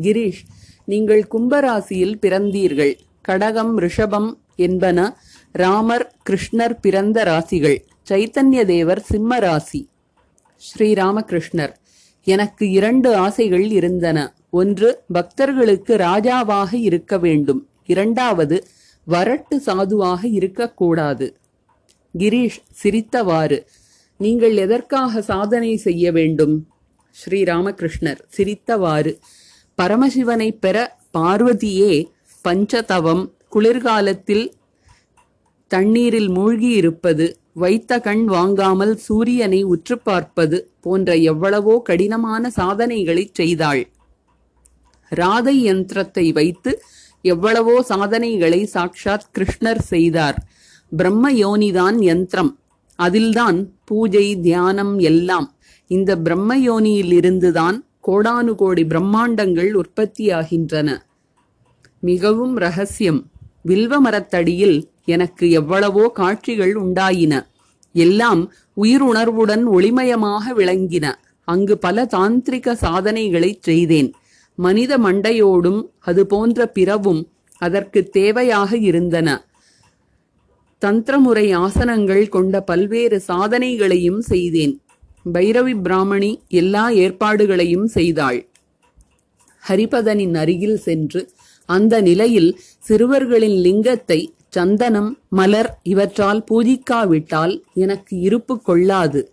[0.00, 0.42] கிரீஷ்
[0.84, 2.94] நீங்கள் கும்பராசியில் பிறந்தீர்கள்.
[3.28, 5.18] கடகம் ரிஷபம் என்பன
[5.58, 7.78] ராமர் கிருஷ்ணர் பிறந்த ராசிகள்.
[8.10, 9.88] சைத்தன்ய தேவர் சிம்ம ராசி.
[10.60, 11.72] ஸ்ரீராமகிருஷ்ணர்.
[12.24, 14.34] எனக்கு இரண்டு ஆசைகள் இருந்தன.
[14.50, 17.68] ஒன்று பக்தர்களுக்கு ராஜாவாக இருக்க வேண்டும்.
[17.86, 18.66] இரண்டாவது
[19.08, 21.36] வரட்டு சாதுவாக இருக்கக்கூடாது.
[22.18, 23.66] கிரீஷ் சிரித்தவாறு.
[24.16, 26.68] நீங்கள் எதற்காக சாதனை செய்ய வேண்டும்?
[27.24, 29.18] ஸ்ரீராமகிருஷ்ணர் சிரித்தவாறு.
[29.82, 32.10] பரமசிவனை பெற பார்வதியே
[32.48, 34.52] பஞ்சதவம் குளிர்காலத்தில்
[35.70, 43.82] தண்ணீரில் மூழ்கியிருப்பது வைத்த கண் வாங்காமல் சூரியனை உற்று பார்ப்பது போன்ற எவ்வளவோ கடினமான சாதனைகளைச் செய்தாள்.
[45.12, 46.72] ராதை யந்திரத்தை வைத்து
[47.24, 50.38] எவ்வளவோ சாதனைகளை சாக்ஷாத் கிருஷ்ணர் செய்தார்.
[50.92, 52.52] பிரம்ம யோனிதான் யந்திரம்.
[52.98, 55.48] அதில்தான் பூஜை தியானம் எல்லாம்.
[55.90, 57.76] இந்த பிரம்ம யோனியிலிருந்துதான்
[58.08, 60.88] கோடானு கோடி பிரம்மாண்டங்கள் உற்பத்தியாகின்றன.
[62.00, 63.20] மிகவும் ரகசியம்.
[63.62, 64.78] வில்வ மரத்தடியில்
[65.14, 67.34] எனக்கு எவ்வளவோ காட்சிகள் உண்டாயின.
[67.94, 68.42] எல்லாம்
[68.76, 71.06] உயிருணர்வுடன் ஒளிமயமாக விளங்கின.
[71.48, 74.08] அங்கு பல தாந்திரிக சாதனைகளைச் செய்தேன்.
[74.58, 77.22] மனித மண்டையோடும் அது போன்ற பிறவும்
[77.62, 79.28] அதற்கு தேவையாக இருந்தன.
[80.82, 84.74] தந்திரமுறை ஆசனங்கள் கொண்ட பல்வேறு சாதனைகளையும் செய்தேன்.
[85.34, 88.38] பைரவி பிராமணி எல்லா ஏற்பாடுகளையும் செய்தாள்.
[89.62, 91.22] ஹரிபதனின் அருகில் சென்று
[91.68, 99.32] அந்த நிலையில் சிறுவர்களின் லிங்கத்தை சந்தனம் மலர் இவற்றால் பூஜிக்காவிட்டால் எனக்கு இருப்பு கொள்ளாது.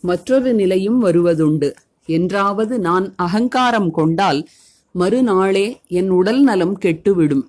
[0.00, 1.72] மற்றொரு நிலையும் வருவதுண்டு.
[2.08, 4.48] என்றாவது நான் அகங்காரம் கொண்டால்
[4.92, 7.44] மறுநாளே என் உடல் நலம் கெட்டுவிடும்.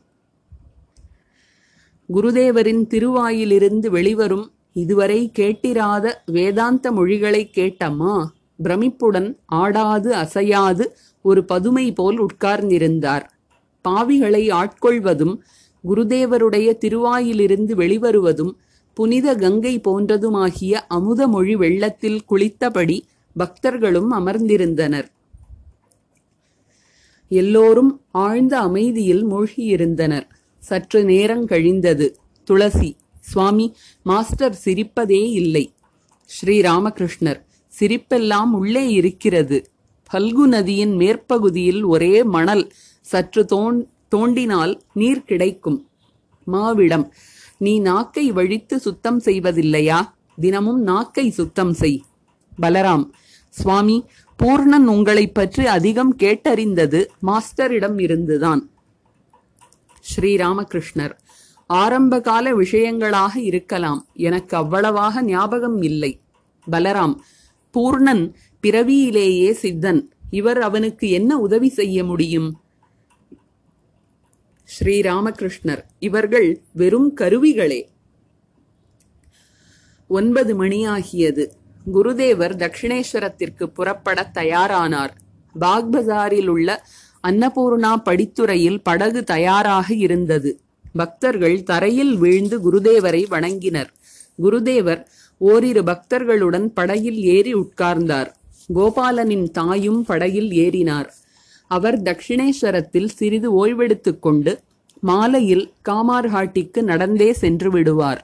[2.14, 8.28] குருதேவரின் திருவாயிலிருந்து வெளிவரும் இதுவரை கேட்டிராத வேதாந்த மொழிகளை கேட்டம்மா?
[8.64, 13.26] பிரமிப்புடன் ஆடாது அசையாது ஒரு பதுமை போல் உட்கார்ந்திருந்தார்.
[13.90, 15.36] பாவிகளை ஆட்கொள்வதும்
[15.88, 18.52] குருதேவருடைய திருவாயிலிருந்து வெளிவருவதும்
[18.94, 23.02] புனித கங்கை போன்றதுமாகிய அமுதமொழி வெள்ளத்தில் குளித்தபடி
[23.40, 25.08] பக்தர்களும் அமர்ந்திருந்தனர்.
[27.30, 30.28] எல்லோரும் ஆழ்ந்த அமைதியில் மூழ்கியிருந்தனர்.
[30.60, 32.16] சற்று நேரம் கழிந்தது.
[32.44, 35.74] துளசி சுவாமி மாஸ்டர் சிரிப்பதே இல்லை.
[36.30, 37.42] ஸ்ரீராமகிருஷ்ணர்
[37.80, 39.70] சிரிப்பெல்லாம் உள்ளே இருக்கிறது.
[40.14, 42.72] பல்கு நதியின் மேற்பகுதியில் ஒரே மணல்.
[43.02, 45.90] சற்று தோன் தோண்டினால் நீர் கிடைக்கும்.
[46.52, 47.10] மாவிடம்
[47.58, 50.02] நீ நாக்கை வழித்து சுத்தம் செய்வதில்லையா?
[50.40, 52.04] தினமும் நாக்கை சுத்தம் செய்.
[52.62, 53.10] பலராம்
[53.50, 54.06] சுவாமி
[54.44, 58.70] பூர்ணன் உங்களைப் பற்றி அதிகம் கேட்டறிந்தது மாஸ்டரிடம் இருந்துதான்.
[60.16, 61.18] ஸ்ரீராமகிருஷ்ணர்
[61.68, 64.08] ஆரம்பகால விஷயங்களாக இருக்கலாம்.
[64.14, 66.20] எனக்கு அவ்வளவாக ஞாபகம் இல்லை.
[66.72, 67.16] பலராம்
[67.74, 70.02] பூர்ணன் பிறவியிலேயே சித்தன்.
[70.30, 72.62] இவர் அவனுக்கு என்ன உதவி செய்ய முடியும்?
[74.80, 75.84] ஸ்ரீராமகிருஷ்ணர்.
[76.00, 77.84] இவர்கள் வெறும் கருவிகளே.
[80.08, 81.48] ஒன்பது மணியாகியது.
[81.94, 85.10] குருதேவர் தட்சிணேஸ்வரத்திற்கு புறப்பட தயாரானார்.
[85.60, 86.86] பாக்பஜாரில் உள்ள
[87.28, 90.60] அன்னபூர்ணா படித்துறையில் படகு தயாராக இருந்தது.
[90.94, 93.88] பக்தர்கள் தரையில் வீழ்ந்து குருதேவரை வணங்கினர்.
[94.42, 95.06] குருதேவர்
[95.38, 98.28] ஓரிரு பக்தர்களுடன் படகில் ஏறி உட்கார்ந்தார்.
[98.76, 101.10] கோபாலனின் தாயும் படகில் ஏறினார்.
[101.68, 104.52] அவர் தட்சிணேஸ்வரத்தில் சிறிது ஓய்வெடுத்து கொண்டு
[105.00, 108.22] மாலையில் காமார்ஹாட்டிக்கு நடந்தே சென்று விடுவார்.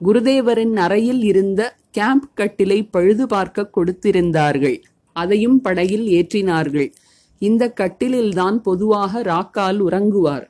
[0.00, 4.78] குருதேவரின் அறையில் இருந்த கேம்ப் கட்டிலை பழுது பார்க்க கொடுத்திருந்தார்கள்.
[5.16, 6.88] அதையும் படையில் ஏற்றினார்கள்.
[7.38, 10.46] இந்த கட்டிலில்தான் பொதுவாக ராக்கால் உறங்குவார்.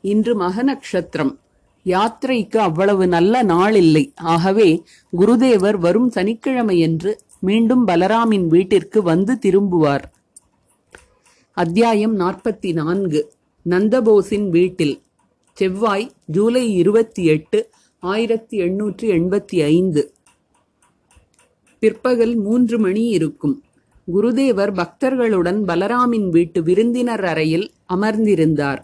[0.00, 1.38] இன்று மக நட்சத்திரம்
[1.86, 4.68] யாத்திரைக்கு அவ்வளவு நல்ல நாள் இல்லை ஆகவே
[5.16, 10.04] குருதேவர் வரும் சனிக்கிழமையன்று மீண்டும் பலராமின் வீட்டிற்கு வந்து திரும்புவார்.
[11.56, 13.32] அத்தியாயம் நாற்பத்தி நான்கு
[13.70, 15.02] நந்தபோஸின் வீட்டில்.
[15.52, 20.12] செவ்வாய் ஜூலை இருபத்தி எட்டு ஆயிரத்தி எண்ணூற்றி எண்பத்தி ஐந்து.
[21.78, 23.62] பிற்பகல் மூன்று மணி இருக்கும்.
[24.14, 28.82] குருதேவர் பக்தர்களுடன் பலராமின் வீட்டு விருந்தினர் அறையில் அமர்ந்திருந்தார்.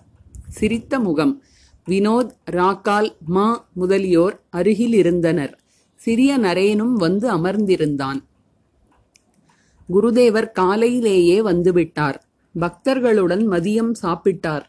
[0.48, 1.42] சிரித்த முகம்.
[1.88, 5.60] வினோத் ராக்கால் மா முதலியோர் அருகில் இருந்தனர்.
[5.94, 8.24] சிறிய நரேனும் வந்து அமர்ந்திருந்தான்.
[9.92, 12.28] குருதேவர் காலையிலேயே வந்துவிட்டார்.
[12.58, 14.62] பக்தர்களுடன் மதியம் சாப்பிட்டார்.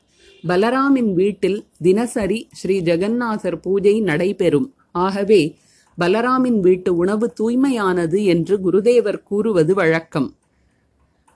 [0.47, 4.73] பலராமின் வீட்டில் தினசரி ஸ்ரீ ஜெகந்நாதர் பூஜை நடைபெறும்.
[4.91, 5.57] ஆகவே
[5.97, 10.35] பலராமின் வீட்டு உணவு தூய்மையானது என்று குருதேவர் கூறுவது வழக்கம்.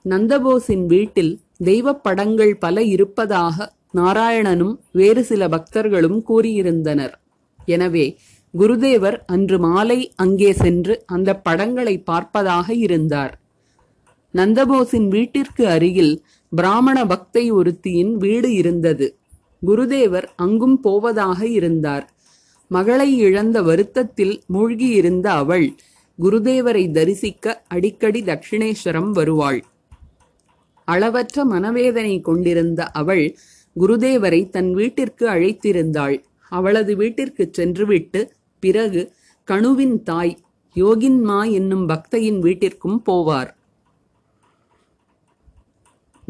[0.04, 7.12] நந்தபோஸின் வீட்டில் தெய்வப் படங்கள் பல இருப்பதாக நாராயணனும் வேறு சில பக்தர்களும் கூறியிருந்தனர்.
[7.64, 8.18] எனவே
[8.58, 13.40] குருதேவர் அன்று மாலை அங்கே சென்று அந்த படங்களை பார்ப்பதாக இருந்தார்.
[14.36, 19.16] நந்தபோஸின் வீட்டிற்கு அருகில் பிராமண பக்தை ஒருத்தியின் வீடு இருந்தது.
[19.66, 22.14] குருதேவர் அங்கும் போவதாக இருந்தார்.
[22.68, 25.74] மகளை இழந்த வருத்தத்தில் மூழ்கியிருந்த அவள்
[26.22, 29.64] குருதேவரை தரிசிக்க அடிக்கடி தட்சிணேஸ்வரம் வருவாள்.
[30.84, 33.36] அளவற்ற மனவேதனை கொண்டிருந்த அவள்
[33.80, 36.22] குருதேவரை தன் வீட்டிற்கு அழைத்திருந்தாள்.
[36.48, 39.12] அவளது வீட்டிற்குச் சென்றுவிட்டு பிறகு
[39.44, 40.38] கணுவின் தாய்
[40.76, 43.50] யோகின்மா என்னும் பக்தையின் வீட்டிற்கும் போவார்.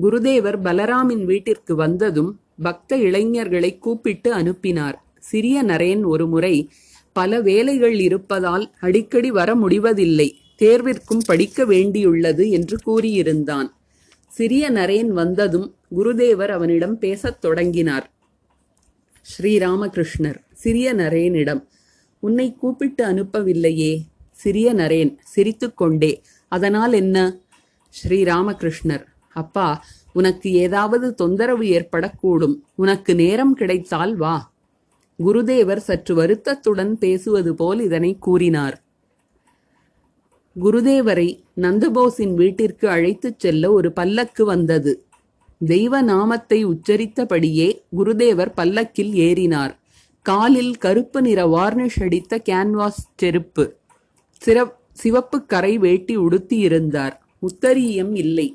[0.03, 5.05] குருதேவர் பலராமின் வீட்டிற்கு வந்ததும் பக்த இளைஞர்களை கூப்பிட்டு அனுப்பினார்.
[5.19, 6.71] சிறிய நரேன் ஒருமுறை
[7.13, 10.37] பல வேலைகள் இருப்பதால் அடிக்கடி வர முடிவதில்லை.
[10.59, 13.69] தேர்விற்கும் படிக்க வேண்டியுள்ளது என்று கூறியிருந்தான்.
[14.29, 18.13] சிறிய நரேன் வந்ததும் குருதேவர் அவனிடம் பேசத் தொடங்கினார்.
[19.23, 21.67] ஸ்ரீராமகிருஷ்ணர் சிறிய நரேனிடம்
[22.21, 23.99] உன்னை கூப்பிட்டு அனுப்பவில்லையே.
[24.33, 27.41] சிறிய நரேன் சிரித்துக்கொண்டே அதனால் என்ன?
[27.91, 29.05] ஸ்ரீராமகிருஷ்ணர்
[29.37, 32.57] அப்பா உனக்கு ஏதாவது தொந்தரவு ஏற்படக்கூடும்.
[32.75, 34.53] உனக்கு நேரம் கிடைத்தால் வா.
[35.19, 38.77] குருதேவர் சற்று வருத்தத்துடன் பேசுவது போல் இதனை கூறினார்.
[40.61, 44.93] குருதேவரை நந்தபோஸின் வீட்டிற்கு அழைத்துச் செல்ல ஒரு பல்லக்கு வந்தது.
[45.67, 47.69] தெய்வ நாமத்தை உச்சரித்தபடியே
[47.99, 49.75] குருதேவர் பல்லக்கில் ஏறினார்.
[50.23, 53.65] காலில் கருப்பு நிற வார்னிஷ் அடித்த கேன்வாஸ் செருப்பு.
[54.45, 57.17] சிற சிவப்பு கரை வேட்டி உடுத்தியிருந்தார்.
[57.49, 58.49] உத்தரீயம் இல்லை.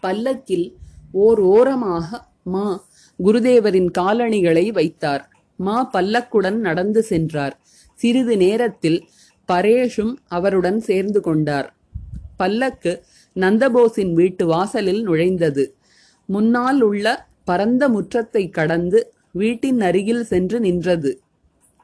[0.00, 0.76] பல்லக்கில்
[1.12, 2.84] ஓர் ஓரமாக மா
[3.24, 5.28] குருதேவரின் காலணிகளை வைத்தார்.
[5.56, 7.60] மா பல்லக்குடன் நடந்து சென்றார்.
[7.94, 9.08] சிறிது நேரத்தில்
[9.52, 11.76] பரேஷும் அவருடன் சேர்ந்து கொண்டார்.
[12.36, 13.04] பல்லக்கு
[13.34, 15.74] நந்தபோஸின் வீட்டு வாசலில் நுழைந்தது.
[16.26, 21.20] முன்னால் உள்ள பரந்த முற்றத்தை கடந்து வீட்டின் அருகில் சென்று நின்றது.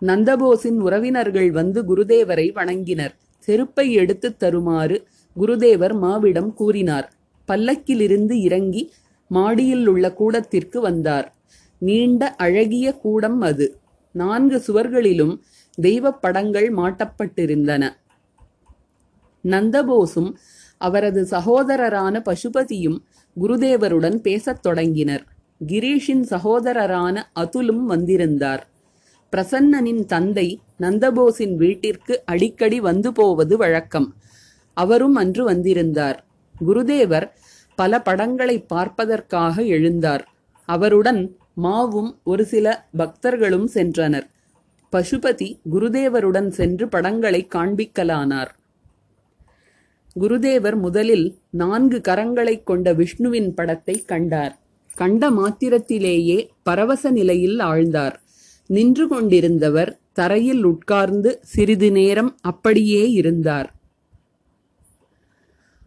[0.01, 3.15] நந்தபோஸின் உறவினர்கள் வந்து குருதேவரை வணங்கினர்.
[3.39, 5.07] செருப்பை எடுத்துத் தருமாறு
[5.41, 7.13] குருதேவர் மாவிடம் கூறினார்.
[7.53, 8.93] பல்லக்கிலிருந்து இறங்கி
[9.29, 11.37] மாடியில் உள்ள கூடத்திற்கு வந்தார்.
[11.79, 13.81] நீண்ட அழகிய கூடம் அது.
[14.13, 15.39] நான்கு சுவர்களிலும்
[15.75, 17.91] தெய்வப் படங்கள் மாட்டப்பட்டிருந்தன.
[19.45, 20.35] நந்தபோஸும்
[20.79, 22.99] அவரது சகோதரரான பசுபதியும்
[23.41, 25.25] குருதேவருடன் பேசத் தொடங்கினர்.
[25.67, 28.71] கிரீஷின் சகோதரரான அதுலும் வந்திருந்தார்.
[29.37, 34.15] பிரசன்னனின் தந்தை நந்தபோஸின் வீட்டிற்கு அடிக்கடி வந்து போவது வழக்கம்.
[34.75, 36.27] அவரும் அன்று வந்திருந்தார்.
[36.61, 37.31] குருதேவர்
[37.75, 40.21] பல படங்களை பார்ப்பதற்காக எழுந்தார்.
[40.65, 44.31] அவருடன் மாவும் ஒரு சில பக்தர்களும் சென்றனர்.
[44.93, 48.49] பசுபதி குருதேவருடன் சென்று படங்களை காண்பிக்கலானார்.
[50.21, 54.59] குருதேவர் முதலில் நான்கு கரங்களைக் கொண்ட விஷ்ணுவின் படத்தை கண்டார்.
[54.95, 58.15] கண்ட மாத்திரத்திலேயே பரவச நிலையில் ஆழ்ந்தார்.
[58.67, 63.75] நின்று கொண்டிருந்தவர் தரையில் உட்கார்ந்து சிறிது நேரம் அப்படியே இருந்தார்.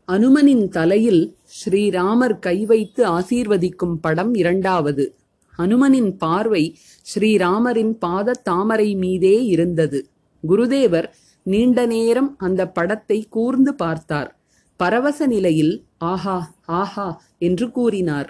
[0.07, 5.15] அனுமனின் தலையில் ஸ்ரீராமர் கை வைத்து ஆசீர்வதிக்கும் படம் இரண்டாவது.
[5.57, 10.09] அனுமனின் பார்வை ஸ்ரீராமரின் பாத தாமரை மீதே இருந்தது.
[10.47, 11.07] குருதேவர்
[11.43, 14.39] நீண்ட நேரம் அந்த படத்தை கூர்ந்து பார்த்தார்.
[14.77, 18.29] பரவச நிலையில் ஆஹா ஆஹா என்று கூறினார்.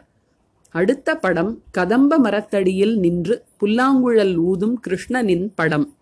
[0.70, 5.98] அடுத்த படம் கதம்ப மரத்தடியில் நின்று புல்லாங்குழல் ஊதும் கிருஷ்ணனின் படம்.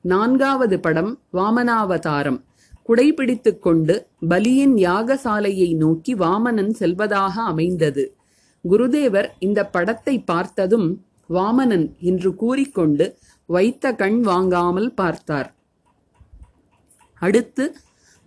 [0.00, 2.40] நான்காவது படம் வாமனாவதாரம்.
[2.88, 3.94] குடைபிடித்துக் கொண்டு
[4.28, 8.04] பலியின் யாகசாலையை நோக்கி வாமனன் செல்வதாக அமைந்தது.
[8.64, 10.88] குருதேவர் இந்த படத்தை பார்த்ததும்
[11.30, 13.06] வாமனன் என்று கூறிக்கொண்டு
[13.48, 15.48] வைத்த கண் வாங்காமல் பார்த்தார்.
[17.22, 17.64] அடுத்து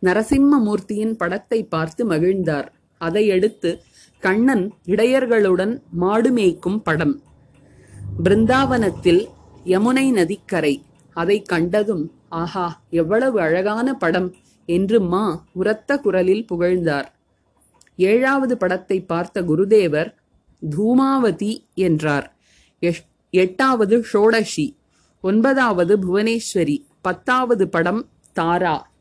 [0.03, 2.67] நரசிம்மமூர்த்தியின் படத்தை பார்த்து மகிழ்ந்தார்.
[3.01, 3.69] அதையடுத்து
[4.23, 7.15] கண்ணன் இடையர்களுடன் மாடு மேய்க்கும் படம்.
[8.23, 9.21] பிருந்தாவனத்தில்
[9.65, 10.73] யமுனை நதிக்கரை.
[11.15, 12.03] அதை கண்டதும்
[12.41, 12.65] ஆஹா
[13.01, 14.29] எவ்வளவு அழகான படம்!
[14.65, 17.15] என்று மா உரத்த குரலில் புகழ்ந்தார்.
[17.97, 20.13] ஏழாவது படத்தை பார்த்த குருதேவர்
[20.69, 22.35] தூமாவதி என்றார்.
[22.81, 24.75] எஷ்- எட்டாவது ஷோடஷி
[25.21, 28.91] ஒன்பதாவது புவனேஸ்வரி பத்தாவது படம் தாரா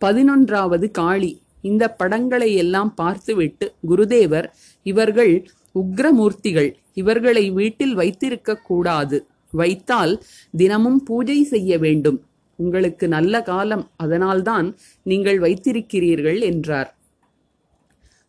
[0.00, 1.40] பதினொன்றாவது காளி.
[1.60, 4.48] இந்த படங்களை எல்லாம் பார்த்துவிட்டு குருதேவர்
[4.82, 10.22] இவர்கள் உக்ரமூர்த்திகள் இவர்களை வீட்டில் வைத்திருக்க கூடாது வைத்தால்
[10.56, 12.26] தினமும் பூஜை செய்ய வேண்டும்.
[12.56, 16.96] உங்களுக்கு நல்ல காலம் அதனால்தான் நீங்கள் வைத்திருக்கிறீர்கள் என்றார்.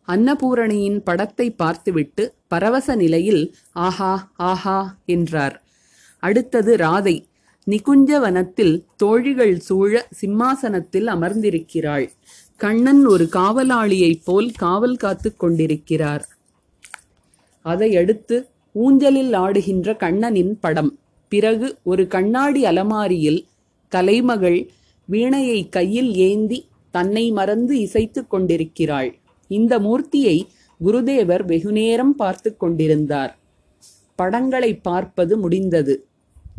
[0.08, 5.62] அன்னபூரணியின் படத்தை பார்த்துவிட்டு பரவச நிலையில் ஆஹா ஆஹா என்றார்.
[6.18, 7.24] அடுத்தது ராதை.
[7.66, 12.06] நிகுஞ்ச வனத்தில் தோழிகள் சூழ சிம்மாசனத்தில் அமர்ந்திருக்கிறாள்.
[12.56, 16.28] கண்ணன் ஒரு காவலாளியைப் போல் காவல் காத்துக் கொண்டிருக்கிறார்.
[17.62, 20.98] அதையடுத்து ஊஞ்சலில் ஆடுகின்ற கண்ணனின் படம்.
[21.28, 23.46] பிறகு ஒரு கண்ணாடி அலமாரியில்
[23.94, 24.60] கலைமகள்
[25.08, 26.58] வீணையை கையில் ஏந்தி
[26.90, 29.10] தன்னை மறந்து இசைத்துக் கொண்டிருக்கிறாள்.
[29.50, 30.36] இந்த மூர்த்தியை
[30.80, 33.32] குருதேவர் வெகுநேரம் பார்த்து கொண்டிருந்தார்.
[34.16, 35.94] படங்களை பார்ப்பது முடிந்தது.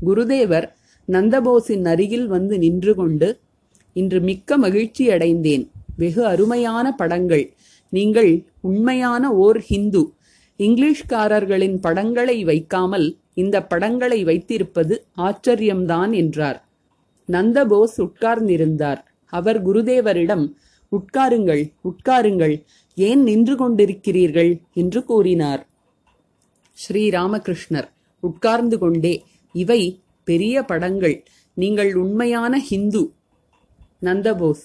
[0.05, 0.67] குருதேவர்
[1.07, 3.27] நந்தபோஸின் அருகில் வந்து நின்று கொண்டு
[3.93, 5.63] இன்று மிக்க மகிழ்ச்சி அடைந்தேன்.
[5.97, 7.45] வெகு அருமையான படங்கள்.
[7.93, 10.03] நீங்கள் உண்மையான ஓர் ஹிந்து.
[10.59, 16.59] இங்கிலீஷ்காரர்களின் படங்களை வைக்காமல் இந்த படங்களை வைத்திருப்பது ஆச்சரியம்தான் என்றார்.
[17.27, 19.01] நந்தபோஸ் உட்கார்ந்திருந்தார்.
[19.25, 20.53] அவர் குருதேவரிடம்
[20.91, 22.63] உட்காருங்கள் உட்காருங்கள்.
[22.95, 24.61] ஏன் நின்று கொண்டிருக்கிறீர்கள்?
[24.73, 25.67] என்று கூறினார்.
[26.71, 31.23] ஸ்ரீ ராமகிருஷ்ணர் உட்கார்ந்து கொண்டே இவை பெரிய படங்கள்.
[31.53, 33.13] நீங்கள் உண்மையான ஹிந்து.
[34.01, 34.63] நந்தபோஸ்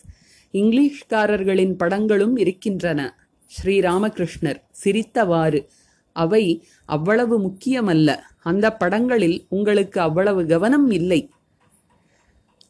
[0.53, 3.29] இங்கிலீஷ்காரர்களின் படங்களும் இருக்கின்றன.
[3.63, 5.67] ஸ்ரீராமகிருஷ்ணர் சிரித்தவாறு
[6.13, 8.19] அவை அவ்வளவு முக்கியமல்ல.
[8.39, 11.31] அந்த படங்களில் உங்களுக்கு அவ்வளவு கவனம் இல்லை.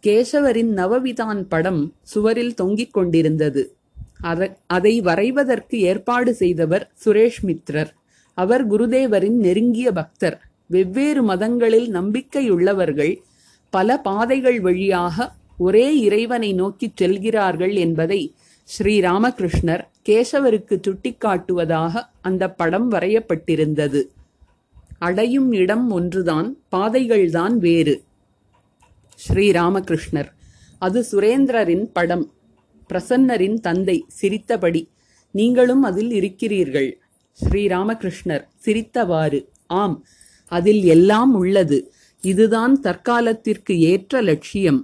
[0.07, 3.75] கேசவரின் நவவிதான் படம் சுவரில் தொங்கிக் கொண்டிருந்தது.
[4.67, 7.91] அதை வரைவதற்கு ஏற்பாடு செய்தவர் சுரேஷ் மித்ரர்.
[8.35, 10.39] அவர் குருதேவரின் நெருங்கிய பக்தர்.
[10.67, 13.17] வெவ்வேறு மதங்களில் நம்பிக்கையுள்ளவர்கள்
[13.71, 18.35] பல பாதைகள் வழியாக ஒரே இறைவனை நோக்கிச் செல்கிறார்கள் என்பதை
[18.65, 24.03] ஸ்ரீ ராமகிருஷ்ணர் கேசவருக்கு சுட்டிக்காட்டுவதாக அந்த படம் வரையப்பட்டிருந்தது.
[24.99, 27.97] அடையும் இடம் ஒன்றுதான் பாதைகள்தான் வேறு.
[29.29, 30.31] ஸ்ரீராமகிருஷ்ணர்.
[30.79, 32.33] அது சுரேந்திரரின் படம்.
[32.91, 34.89] பிரசன்னரின் தந்தை சிரித்தபடி
[35.31, 36.99] நீங்களும் அதில் இருக்கிறீர்கள்.
[37.41, 40.05] ஸ்ரீராமகிருஷ்ணர் சிரித்தவாறு ஆம்
[40.49, 41.93] அதில் எல்லாம் உள்ளது.
[42.23, 44.81] இதுதான் தற்காலத்திற்கு ஏற்ற லட்சியம்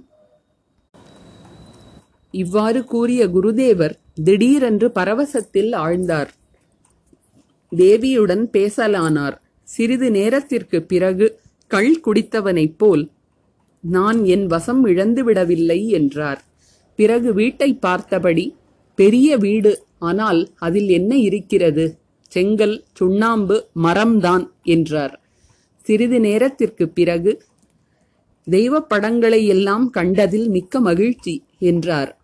[2.31, 6.31] இவ்வாறு கூறிய குருதேவர் திடீரென்று பரவசத்தில் ஆழ்ந்தார்.
[7.71, 9.37] தேவியுடன் பேசலானார்.
[9.63, 13.03] சிறிது நேரத்திற்கு பிறகு கள் குடித்தவனைப் போல்
[13.89, 16.43] நான் என் வசம் இழந்து விடவில்லை என்றார்.
[16.95, 18.55] பிறகு வீட்டை பார்த்தபடி
[18.95, 21.97] பெரிய வீடு ஆனால் அதில் என்ன இருக்கிறது?
[22.27, 25.21] செங்கல் சுண்ணாம்பு மரம்தான் என்றார்.
[25.83, 27.43] சிறிது நேரத்திற்குப் பிறகு
[28.45, 32.21] தெய்வப் படங்களை எல்லாம் கண்டதில் மிக்க மகிழ்ச்சி என்றார்.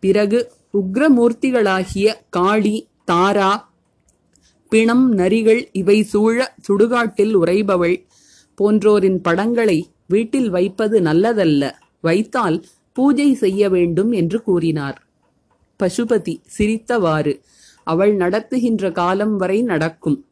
[0.00, 3.72] பிறகு உக்ரமூர்த்திகளாகிய காளி தாரா
[4.68, 8.04] பிணம் நரிகள் இவை சூழ சுடுகாட்டில் உறைபவள்
[8.60, 11.70] போன்றோரின் படங்களை வீட்டில் வைப்பது நல்லதல்ல.
[12.00, 15.06] வைத்தால் பூஜை செய்ய வேண்டும் என்று கூறினார்.
[15.82, 17.40] பசுபதி சிரித்தவாறு
[17.82, 20.26] அவள் நடத்துகின்ற காலம் வரை நடக்கும்.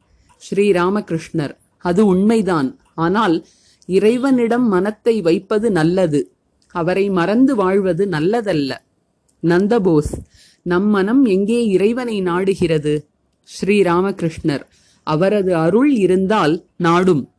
[0.51, 2.79] ஸ்ரீராமகிருஷ்ணர் அது உண்மைதான்.
[2.95, 3.47] ஆனால்
[3.87, 6.33] இறைவனிடம் மனத்தை வைப்பது நல்லது.
[6.69, 8.73] அவரை மறந்து வாழ்வது நல்லதல்ல.
[9.43, 10.13] நந்தபோஸ்
[10.63, 13.05] நம் மனம் எங்கே இறைவனை நாடுகிறது?
[13.49, 14.63] ஸ்ரீராமகிருஷ்ணர்
[15.03, 17.32] அவரது அருள் இருந்தால் நாடும்.